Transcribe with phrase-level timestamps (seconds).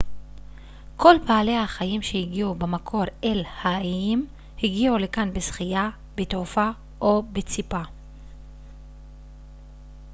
[0.97, 4.27] כל בעלי החיים שהגיעו במקור אל האיים
[4.63, 6.69] הגיעו לכאן בשחייה בתעופה
[7.01, 7.81] או בציפה